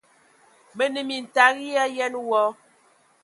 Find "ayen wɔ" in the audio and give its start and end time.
1.83-2.41